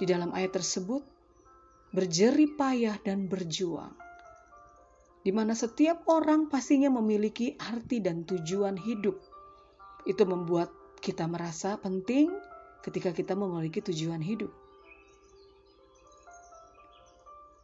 di 0.00 0.08
dalam 0.08 0.32
ayat 0.32 0.56
tersebut 0.56 1.04
berjerih 1.92 2.56
payah 2.56 2.96
dan 3.04 3.28
berjuang 3.28 4.07
di 5.28 5.36
mana 5.36 5.52
setiap 5.52 6.08
orang 6.08 6.48
pastinya 6.48 6.88
memiliki 6.88 7.52
arti 7.60 8.00
dan 8.00 8.24
tujuan 8.24 8.80
hidup. 8.80 9.20
Itu 10.08 10.24
membuat 10.24 10.72
kita 11.04 11.28
merasa 11.28 11.76
penting, 11.76 12.32
ketika 12.80 13.12
kita 13.12 13.36
memiliki 13.36 13.84
tujuan 13.84 14.24
hidup. 14.24 14.48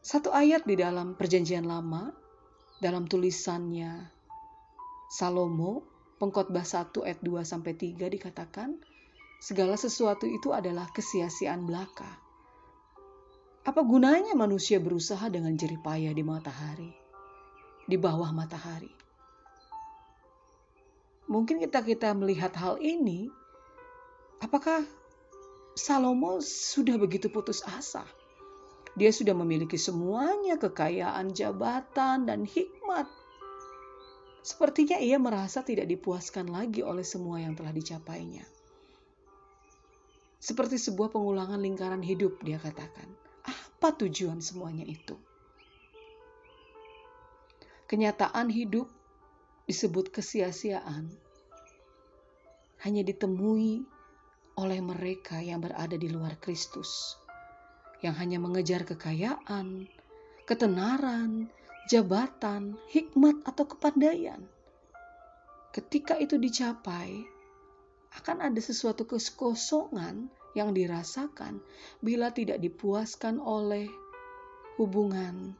Satu 0.04 0.28
ayat 0.28 0.68
di 0.68 0.76
dalam 0.76 1.16
Perjanjian 1.16 1.64
Lama, 1.64 2.12
dalam 2.84 3.08
tulisannya 3.08 4.12
Salomo, 5.08 5.88
pengkhotbah 6.20 6.68
1 6.68 7.00
ayat 7.00 7.24
2 7.24 7.48
sampai 7.48 7.72
3 7.80 8.12
dikatakan, 8.12 8.76
segala 9.40 9.80
sesuatu 9.80 10.28
itu 10.28 10.52
adalah 10.52 10.92
kesia-siaan 10.92 11.64
belaka. 11.64 12.12
Apa 13.64 13.80
gunanya 13.80 14.36
manusia 14.36 14.76
berusaha 14.76 15.32
dengan 15.32 15.56
jerih 15.56 15.80
payah 15.80 16.12
di 16.12 16.20
matahari, 16.20 17.03
di 17.84 17.96
bawah 18.00 18.32
matahari? 18.32 18.90
Mungkin 21.24 21.64
kita 21.64 21.80
kita 21.80 22.12
melihat 22.12 22.52
hal 22.56 22.76
ini, 22.84 23.32
apakah 24.44 24.84
Salomo 25.74 26.38
sudah 26.44 27.00
begitu 27.00 27.32
putus 27.32 27.64
asa? 27.64 28.04
Dia 28.94 29.10
sudah 29.10 29.34
memiliki 29.34 29.74
semuanya 29.74 30.54
kekayaan, 30.54 31.34
jabatan, 31.34 32.30
dan 32.30 32.46
hikmat. 32.46 33.10
Sepertinya 34.44 35.00
ia 35.00 35.18
merasa 35.18 35.66
tidak 35.66 35.90
dipuaskan 35.90 36.52
lagi 36.52 36.84
oleh 36.84 37.02
semua 37.02 37.42
yang 37.42 37.58
telah 37.58 37.74
dicapainya. 37.74 38.46
Seperti 40.38 40.76
sebuah 40.76 41.10
pengulangan 41.10 41.58
lingkaran 41.58 42.04
hidup, 42.04 42.38
dia 42.44 42.60
katakan. 42.60 43.08
Apa 43.48 43.96
tujuan 44.04 44.44
semuanya 44.44 44.84
itu? 44.84 45.16
Kenyataan 47.84 48.48
hidup 48.48 48.88
disebut 49.68 50.08
kesia-siaan 50.08 51.12
hanya 52.84 53.02
ditemui 53.04 53.84
oleh 54.56 54.80
mereka 54.80 55.40
yang 55.40 55.60
berada 55.60 55.96
di 55.96 56.08
luar 56.08 56.40
Kristus 56.40 57.20
yang 58.04 58.12
hanya 58.20 58.36
mengejar 58.36 58.84
kekayaan, 58.84 59.88
ketenaran, 60.44 61.48
jabatan, 61.88 62.76
hikmat, 62.92 63.40
atau 63.48 63.64
kepandaian. 63.64 64.44
Ketika 65.72 66.20
itu 66.20 66.36
dicapai, 66.36 67.24
akan 68.20 68.44
ada 68.44 68.60
sesuatu 68.60 69.08
kekosongan 69.08 70.28
yang 70.52 70.76
dirasakan 70.76 71.64
bila 72.04 72.30
tidak 72.30 72.60
dipuaskan 72.60 73.40
oleh 73.40 73.88
hubungan 74.76 75.56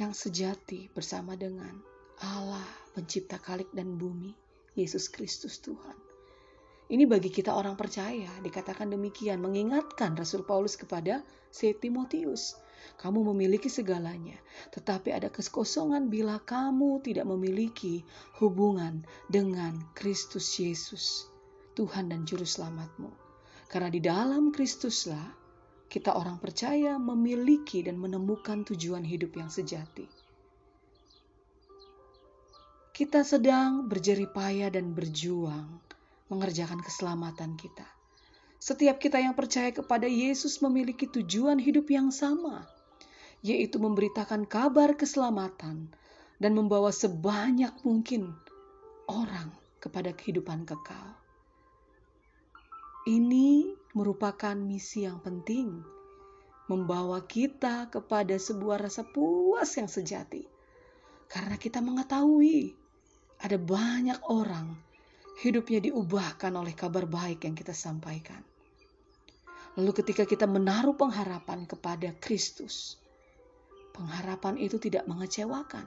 yang 0.00 0.16
sejati 0.16 0.88
bersama 0.92 1.36
dengan 1.36 1.76
Allah, 2.22 2.64
Pencipta 2.96 3.36
Kalik 3.36 3.68
dan 3.74 3.98
Bumi, 3.98 4.32
Yesus 4.78 5.10
Kristus 5.12 5.60
Tuhan. 5.60 5.96
Ini 6.92 7.08
bagi 7.08 7.32
kita 7.32 7.56
orang 7.56 7.72
percaya, 7.72 8.28
dikatakan 8.44 8.92
demikian, 8.92 9.40
mengingatkan 9.40 10.12
Rasul 10.12 10.44
Paulus 10.44 10.76
kepada 10.76 11.24
si 11.48 11.72
Timotius. 11.72 12.56
Kamu 13.00 13.24
memiliki 13.32 13.72
segalanya, 13.72 14.36
tetapi 14.74 15.14
ada 15.14 15.32
kekosongan 15.32 16.12
bila 16.12 16.36
kamu 16.42 17.00
tidak 17.00 17.24
memiliki 17.24 18.04
hubungan 18.42 19.06
dengan 19.32 19.80
Kristus 19.96 20.52
Yesus, 20.60 21.30
Tuhan 21.78 22.12
dan 22.12 22.28
Juru 22.28 22.44
Selamatmu. 22.44 23.08
Karena 23.72 23.88
di 23.88 24.02
dalam 24.04 24.52
Kristuslah 24.52 25.41
kita 25.92 26.16
orang 26.16 26.40
percaya 26.40 26.96
memiliki 26.96 27.84
dan 27.84 28.00
menemukan 28.00 28.64
tujuan 28.64 29.04
hidup 29.04 29.36
yang 29.36 29.52
sejati. 29.52 30.08
Kita 32.96 33.20
sedang 33.20 33.92
berjeripaya 33.92 34.72
dan 34.72 34.96
berjuang 34.96 35.84
mengerjakan 36.32 36.80
keselamatan 36.80 37.60
kita. 37.60 37.84
Setiap 38.56 38.96
kita 38.96 39.20
yang 39.20 39.36
percaya 39.36 39.68
kepada 39.68 40.08
Yesus 40.08 40.64
memiliki 40.64 41.04
tujuan 41.12 41.60
hidup 41.60 41.92
yang 41.92 42.08
sama, 42.08 42.64
yaitu 43.44 43.76
memberitakan 43.76 44.48
kabar 44.48 44.96
keselamatan 44.96 45.92
dan 46.40 46.52
membawa 46.56 46.88
sebanyak 46.88 47.74
mungkin 47.84 48.32
orang 49.12 49.52
kepada 49.76 50.16
kehidupan 50.16 50.64
kekal. 50.64 51.20
Ini 53.04 53.81
merupakan 53.92 54.56
misi 54.56 55.04
yang 55.04 55.20
penting, 55.20 55.84
membawa 56.72 57.20
kita 57.28 57.92
kepada 57.92 58.40
sebuah 58.40 58.88
rasa 58.88 59.04
puas 59.04 59.68
yang 59.76 59.88
sejati, 59.88 60.48
karena 61.28 61.60
kita 61.60 61.84
mengetahui 61.84 62.72
ada 63.44 63.60
banyak 63.60 64.16
orang 64.32 64.72
hidupnya 65.44 65.92
diubahkan 65.92 66.52
oleh 66.56 66.72
kabar 66.72 67.04
baik 67.04 67.44
yang 67.44 67.52
kita 67.52 67.76
sampaikan. 67.76 68.40
Lalu 69.76 69.92
ketika 70.04 70.24
kita 70.24 70.48
menaruh 70.48 70.96
pengharapan 70.96 71.68
kepada 71.68 72.16
Kristus, 72.16 72.96
pengharapan 73.92 74.60
itu 74.60 74.80
tidak 74.80 75.04
mengecewakan. 75.08 75.84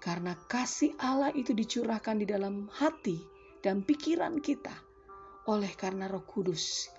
Karena 0.00 0.36
kasih 0.48 0.96
Allah 1.00 1.32
itu 1.32 1.56
dicurahkan 1.56 2.20
di 2.20 2.28
dalam 2.28 2.68
hati 2.68 3.16
dan 3.64 3.82
pikiran 3.82 4.38
kita 4.38 4.85
oleh 5.46 5.70
karena 5.78 6.10
roh 6.10 6.26
kudus 6.26 6.90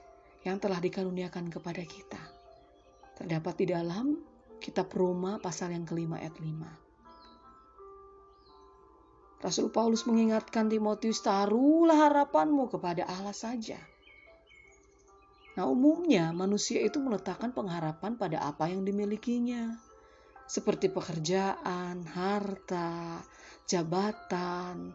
yang 0.48 0.58
telah 0.58 0.80
dikaruniakan 0.80 1.52
kepada 1.52 1.84
kita. 1.84 2.22
Terdapat 3.20 3.54
di 3.60 3.66
dalam 3.68 4.16
kitab 4.64 4.88
Roma 4.96 5.38
pasal 5.44 5.76
yang 5.76 5.84
kelima 5.84 6.20
ayat 6.20 6.40
lima. 6.40 6.72
Rasul 9.38 9.70
Paulus 9.70 10.10
mengingatkan 10.10 10.66
Timotius, 10.66 11.22
taruhlah 11.22 12.10
harapanmu 12.10 12.74
kepada 12.74 13.06
Allah 13.06 13.38
saja. 13.38 13.78
Nah, 15.54 15.66
umumnya 15.70 16.34
manusia 16.34 16.82
itu 16.82 16.98
meletakkan 16.98 17.54
pengharapan 17.54 18.18
pada 18.18 18.42
apa 18.42 18.70
yang 18.70 18.82
dimilikinya, 18.82 19.78
seperti 20.50 20.90
pekerjaan, 20.90 22.02
harta, 22.06 23.22
jabatan, 23.70 24.94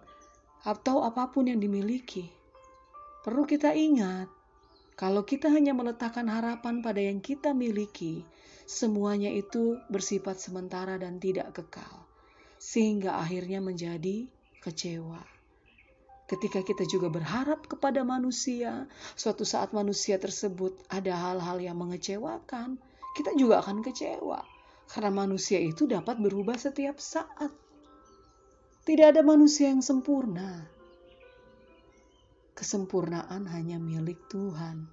atau 0.67 1.07
apa 1.07 1.31
pun 1.31 1.47
yang 1.47 1.63
dimiliki. 1.63 2.42
Perlu 3.23 3.47
kita 3.47 3.71
ingat, 3.71 4.27
kalau 4.99 5.23
kita 5.23 5.47
hanya 5.47 5.71
meletakkan 5.73 6.27
harapan 6.27 6.83
pada 6.83 6.99
yang 6.99 7.23
kita 7.23 7.55
miliki, 7.55 8.27
semuanya 8.67 9.31
itu 9.31 9.79
bersifat 9.91 10.43
sementara 10.43 10.99
dan 10.99 11.23
tidak 11.23 11.55
kekal 11.55 12.03
sehingga 12.63 13.19
akhirnya 13.19 13.59
menjadi 13.59 14.31
kecewa. 14.63 15.19
Ketika 16.31 16.63
kita 16.63 16.87
juga 16.87 17.11
berharap 17.11 17.67
kepada 17.67 18.07
manusia, 18.07 18.87
suatu 19.19 19.43
saat 19.43 19.75
manusia 19.75 20.17
tersebut 20.17 20.79
ada 20.87 21.13
hal-hal 21.13 21.59
yang 21.59 21.75
mengecewakan, 21.77 22.79
kita 23.19 23.35
juga 23.35 23.61
akan 23.67 23.83
kecewa. 23.83 24.47
Karena 24.87 25.11
manusia 25.11 25.59
itu 25.59 25.91
dapat 25.91 26.23
berubah 26.23 26.55
setiap 26.57 27.03
saat. 27.03 27.51
Tidak 28.87 29.07
ada 29.13 29.21
manusia 29.27 29.69
yang 29.69 29.83
sempurna. 29.83 30.82
Kesempurnaan 32.63 33.51
hanya 33.51 33.83
milik 33.83 34.31
Tuhan. 34.31 34.87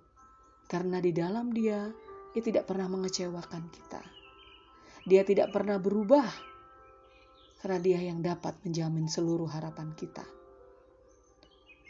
Karena 0.65 0.97
di 0.97 1.13
dalam 1.13 1.53
dia, 1.53 1.85
ia 2.33 2.41
tidak 2.41 2.65
pernah 2.65 2.89
mengecewakan 2.89 3.69
kita. 3.69 4.01
Dia 5.05 5.21
tidak 5.21 5.53
pernah 5.53 5.77
berubah 5.77 6.25
karena 7.61 7.77
dia 7.77 8.01
yang 8.01 8.25
dapat 8.25 8.57
menjamin 8.65 9.05
seluruh 9.05 9.45
harapan 9.45 9.93
kita. 9.93 10.25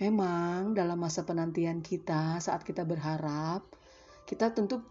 Memang 0.04 0.76
dalam 0.76 1.00
masa 1.00 1.24
penantian 1.24 1.80
kita 1.80 2.44
saat 2.44 2.68
kita 2.68 2.84
berharap, 2.84 3.64
kita 4.28 4.52
tentu 4.52 4.84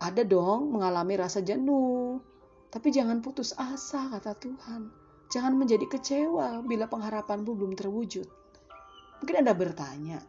ada 0.00 0.24
dong 0.24 0.72
mengalami 0.72 1.20
rasa 1.20 1.44
jenuh. 1.44 2.16
Tapi 2.72 2.88
jangan 2.88 3.20
putus 3.20 3.52
asa 3.60 4.08
kata 4.08 4.32
Tuhan. 4.40 4.88
Jangan 5.28 5.52
menjadi 5.52 5.84
kecewa 5.84 6.64
bila 6.64 6.88
pengharapanmu 6.88 7.52
belum 7.52 7.76
terwujud. 7.76 8.39
Mungkin 9.20 9.36
Anda 9.44 9.52
bertanya, 9.52 10.20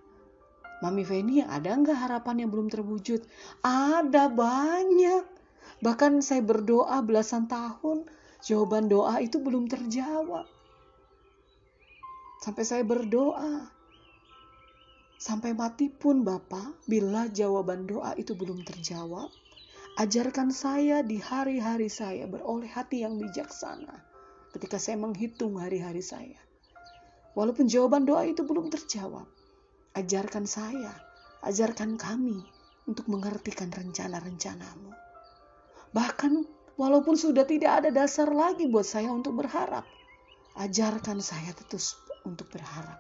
Mami 0.81 1.05
Feni 1.05 1.45
ada 1.45 1.77
nggak 1.77 1.95
harapan 1.95 2.45
yang 2.45 2.49
belum 2.51 2.67
terwujud? 2.67 3.23
Ada 3.63 4.27
banyak. 4.27 5.23
Bahkan 5.81 6.25
saya 6.25 6.41
berdoa 6.41 6.99
belasan 7.05 7.45
tahun, 7.45 8.09
jawaban 8.41 8.89
doa 8.89 9.21
itu 9.21 9.37
belum 9.37 9.69
terjawab. 9.69 10.49
Sampai 12.41 12.65
saya 12.65 12.81
berdoa, 12.81 13.69
sampai 15.21 15.53
mati 15.53 15.93
pun 15.93 16.25
Bapak, 16.25 16.89
bila 16.89 17.29
jawaban 17.29 17.85
doa 17.85 18.17
itu 18.17 18.33
belum 18.33 18.65
terjawab, 18.65 19.29
ajarkan 20.01 20.49
saya 20.49 21.05
di 21.05 21.21
hari-hari 21.21 21.85
saya 21.85 22.25
beroleh 22.25 22.65
hati 22.65 23.05
yang 23.05 23.21
bijaksana 23.21 24.01
ketika 24.57 24.81
saya 24.81 24.97
menghitung 24.97 25.61
hari-hari 25.61 26.01
saya. 26.01 26.41
Walaupun 27.33 27.67
jawaban 27.67 28.03
doa 28.03 28.27
itu 28.27 28.43
belum 28.43 28.67
terjawab, 28.67 29.27
ajarkan 29.95 30.43
saya, 30.43 30.91
ajarkan 31.47 31.95
kami 31.95 32.43
untuk 32.87 33.07
mengertikan 33.07 33.71
rencana-rencanamu. 33.71 34.91
Bahkan 35.91 36.61
Walaupun 36.81 37.13
sudah 37.13 37.45
tidak 37.45 37.83
ada 37.83 37.89
dasar 37.93 38.33
lagi 38.33 38.65
buat 38.65 38.87
saya 38.87 39.13
untuk 39.13 39.37
berharap, 39.37 39.85
ajarkan 40.57 41.21
saya 41.21 41.53
terus 41.53 41.93
untuk 42.25 42.49
berharap. 42.49 42.97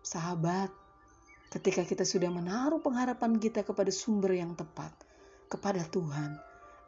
Sahabat, 0.00 0.72
Ketika 1.52 1.84
kita 1.84 2.08
sudah 2.08 2.32
menaruh 2.32 2.80
pengharapan 2.80 3.36
kita 3.36 3.60
kepada 3.60 3.92
sumber 3.92 4.32
yang 4.40 4.56
tepat, 4.56 4.88
kepada 5.52 5.84
Tuhan, 5.84 6.40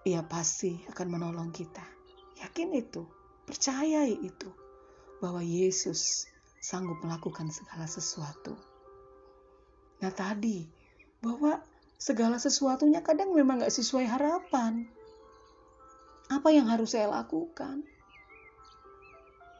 Ia 0.09 0.24
pasti 0.24 0.80
akan 0.88 1.20
menolong 1.20 1.52
kita. 1.52 1.85
Yakin 2.40 2.72
itu, 2.72 3.04
percayai 3.44 4.24
itu, 4.24 4.48
bahwa 5.22 5.42
Yesus 5.42 6.27
sanggup 6.64 6.98
melakukan 7.05 7.53
segala 7.53 7.85
sesuatu. 7.85 8.57
Nah 10.00 10.11
tadi, 10.11 10.64
bahwa 11.20 11.61
segala 12.00 12.37
sesuatunya 12.37 13.00
kadang 13.00 13.33
memang 13.33 13.64
gak 13.64 13.72
sesuai 13.72 14.05
harapan. 14.09 14.85
Apa 16.29 16.53
yang 16.53 16.68
harus 16.68 16.96
saya 16.96 17.09
lakukan? 17.12 17.85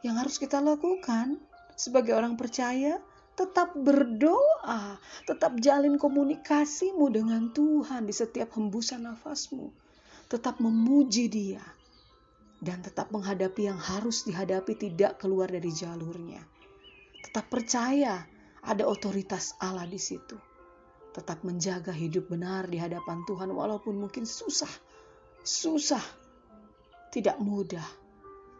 Yang 0.05 0.15
harus 0.21 0.35
kita 0.37 0.61
lakukan 0.61 1.41
sebagai 1.73 2.13
orang 2.13 2.37
percaya, 2.37 3.01
tetap 3.35 3.75
berdoa, 3.75 4.95
tetap 5.27 5.59
jalin 5.59 5.99
komunikasimu 5.99 7.11
dengan 7.11 7.51
Tuhan 7.51 8.07
di 8.07 8.13
setiap 8.15 8.55
hembusan 8.55 9.03
nafasmu, 9.03 9.69
tetap 10.31 10.63
memuji 10.63 11.27
Dia, 11.27 11.61
dan 12.65 12.81
tetap 12.81 13.13
menghadapi 13.13 13.69
yang 13.69 13.77
harus 13.77 14.25
dihadapi 14.25 14.73
tidak 14.73 15.21
keluar 15.21 15.45
dari 15.45 15.69
jalurnya. 15.69 16.41
Tetap 17.21 17.45
percaya 17.53 18.25
ada 18.65 18.89
otoritas 18.89 19.53
Allah 19.61 19.85
di 19.85 20.01
situ. 20.01 20.33
Tetap 21.13 21.45
menjaga 21.45 21.93
hidup 21.93 22.27
benar 22.33 22.65
di 22.65 22.81
hadapan 22.81 23.21
Tuhan 23.29 23.53
walaupun 23.53 24.01
mungkin 24.01 24.25
susah, 24.25 24.69
susah, 25.45 26.01
tidak 27.13 27.37
mudah 27.37 27.85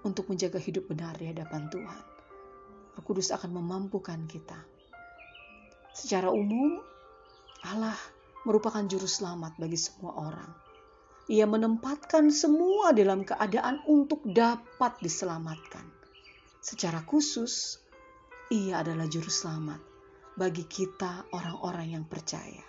untuk 0.05 0.29
menjaga 0.29 0.61
hidup 0.61 0.85
benar 0.85 1.17
di 1.17 1.25
hadapan 1.25 1.67
Tuhan. 1.73 2.03
Roh 2.95 3.03
Kudus 3.03 3.33
akan 3.33 3.51
memampukan 3.51 4.23
kita. 4.29 4.55
Secara 5.91 6.31
umum, 6.31 6.79
Allah 7.65 7.97
merupakan 8.45 8.85
juru 8.85 9.09
selamat 9.09 9.57
bagi 9.57 9.75
semua 9.75 10.15
orang. 10.15 10.64
Ia 11.25 11.49
menempatkan 11.49 12.29
semua 12.29 12.93
dalam 12.93 13.25
keadaan 13.25 13.81
untuk 13.89 14.21
dapat 14.29 15.01
diselamatkan. 15.01 15.89
Secara 16.61 17.01
khusus, 17.01 17.81
ia 18.53 18.85
adalah 18.85 19.09
juru 19.09 19.29
selamat 19.29 19.81
bagi 20.37 20.69
kita 20.69 21.25
orang-orang 21.33 21.97
yang 21.97 22.05
percaya. 22.05 22.61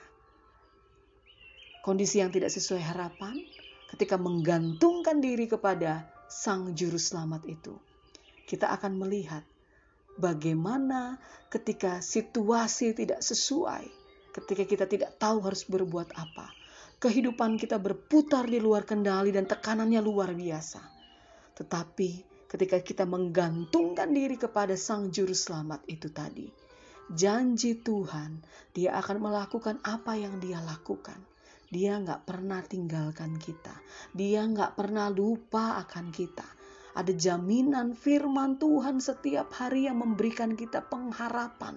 Kondisi 1.84 2.18
yang 2.24 2.32
tidak 2.32 2.48
sesuai 2.48 2.80
harapan 2.80 3.36
ketika 3.92 4.16
menggantungkan 4.16 5.20
diri 5.20 5.46
kepada 5.46 6.08
Sang 6.26 6.72
Juru 6.72 6.98
Selamat 6.98 7.44
itu, 7.44 7.76
kita 8.48 8.72
akan 8.72 8.98
melihat 8.98 9.44
bagaimana 10.16 11.20
ketika 11.52 12.00
situasi 12.00 12.96
tidak 12.96 13.20
sesuai, 13.20 13.84
ketika 14.32 14.64
kita 14.64 14.84
tidak 14.88 15.14
tahu 15.20 15.44
harus 15.44 15.62
berbuat 15.68 16.10
apa. 16.16 16.65
Kehidupan 16.96 17.60
kita 17.60 17.76
berputar 17.76 18.48
di 18.48 18.56
luar 18.56 18.88
kendali 18.88 19.28
dan 19.28 19.44
tekanannya 19.44 20.00
luar 20.00 20.32
biasa. 20.32 20.80
Tetapi 21.52 22.10
ketika 22.48 22.80
kita 22.80 23.04
menggantungkan 23.04 24.08
diri 24.16 24.40
kepada 24.40 24.72
Sang 24.80 25.12
Juru 25.12 25.36
Selamat 25.36 25.84
itu 25.92 26.08
tadi, 26.08 26.48
janji 27.12 27.76
Tuhan, 27.76 28.40
Dia 28.72 28.96
akan 28.96 29.28
melakukan 29.28 29.76
apa 29.84 30.16
yang 30.16 30.40
Dia 30.40 30.64
lakukan. 30.64 31.20
Dia 31.68 32.00
nggak 32.00 32.24
pernah 32.24 32.64
tinggalkan 32.64 33.36
kita. 33.36 33.76
Dia 34.16 34.48
nggak 34.48 34.80
pernah 34.80 35.12
lupa 35.12 35.76
akan 35.84 36.08
kita 36.08 36.48
ada 36.96 37.12
jaminan 37.12 37.92
firman 37.92 38.56
Tuhan 38.56 39.04
setiap 39.04 39.52
hari 39.52 39.84
yang 39.84 40.00
memberikan 40.00 40.56
kita 40.56 40.80
pengharapan. 40.80 41.76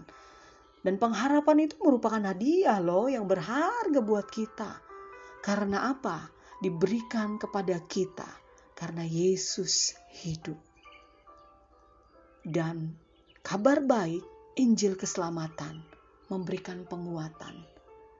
Dan 0.79 0.95
pengharapan 0.95 1.67
itu 1.67 1.75
merupakan 1.83 2.23
hadiah 2.23 2.79
loh 2.79 3.11
yang 3.11 3.27
berharga 3.27 3.99
buat 3.99 4.31
kita. 4.31 4.88
Karena 5.39 5.91
apa? 5.91 6.27
Diberikan 6.59 7.39
kepada 7.39 7.79
kita 7.87 8.27
karena 8.75 9.03
Yesus 9.07 9.95
hidup. 10.23 10.59
Dan 12.43 12.95
kabar 13.43 13.83
baik, 13.83 14.23
Injil 14.59 14.99
keselamatan 14.99 15.83
memberikan 16.27 16.83
penguatan 16.83 17.79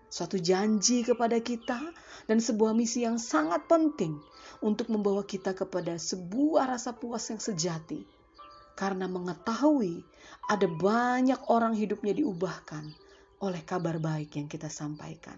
suatu 0.10 0.42
janji 0.42 1.06
kepada 1.06 1.38
kita, 1.40 1.78
dan 2.26 2.42
sebuah 2.42 2.74
misi 2.74 3.06
yang 3.06 3.22
sangat 3.22 3.70
penting 3.70 4.18
untuk 4.66 4.90
membawa 4.90 5.22
kita 5.22 5.54
kepada 5.54 5.96
sebuah 6.02 6.76
rasa 6.76 6.98
puas 6.98 7.30
yang 7.30 7.38
sejati. 7.38 8.02
Karena 8.74 9.06
mengetahui 9.06 10.02
ada 10.50 10.66
banyak 10.66 11.38
orang 11.54 11.78
hidupnya 11.78 12.18
diubahkan 12.18 12.90
oleh 13.46 13.62
kabar 13.64 14.02
baik 14.02 14.36
yang 14.36 14.50
kita 14.50 14.68
sampaikan. 14.68 15.38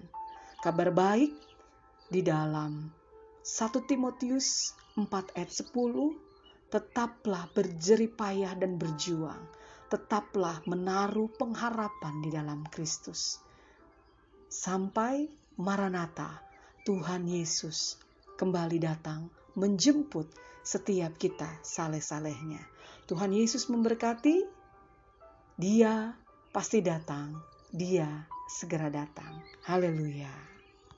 Kabar 0.64 0.94
baik 0.94 1.51
di 2.12 2.20
dalam 2.20 2.92
1 3.40 3.90
Timotius 3.90 4.76
4 5.00 5.08
ayat 5.40 5.52
10, 5.72 6.68
tetaplah 6.68 7.48
berjerih 7.56 8.12
payah 8.12 8.52
dan 8.60 8.76
berjuang, 8.76 9.40
tetaplah 9.88 10.60
menaruh 10.68 11.32
pengharapan 11.40 12.20
di 12.20 12.30
dalam 12.30 12.68
Kristus 12.68 13.40
sampai 14.52 15.32
Maranatha, 15.56 16.44
Tuhan 16.84 17.24
Yesus 17.24 17.96
kembali 18.36 18.84
datang 18.84 19.32
menjemput 19.56 20.28
setiap 20.60 21.16
kita 21.16 21.48
saleh-salehnya. 21.64 22.60
Tuhan 23.08 23.32
Yesus 23.32 23.72
memberkati, 23.72 24.44
dia 25.56 26.12
pasti 26.52 26.84
datang, 26.84 27.40
dia 27.72 28.28
segera 28.52 28.92
datang. 28.92 29.40
Haleluya. 29.64 30.51